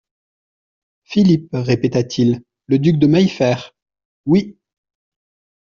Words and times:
Philippe, 1.03 1.49
répéta-t-il, 1.53 2.41
le 2.65 2.79
duc 2.79 2.97
de 2.97 3.05
Maillefert?… 3.05 3.75
Oui. 4.25 4.57